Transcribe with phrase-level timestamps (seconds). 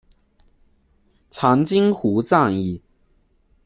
[1.29, 2.81] 长津湖战役